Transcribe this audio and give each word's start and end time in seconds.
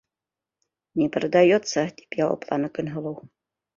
Не 0.99 1.09
продается,- 1.17 1.85
тип 1.99 2.19
яуапланы 2.23 2.71
Көнһылыу. 2.79 3.15